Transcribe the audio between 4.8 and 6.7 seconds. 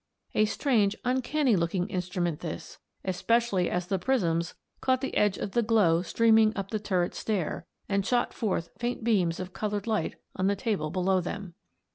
caught the edge of the glow streaming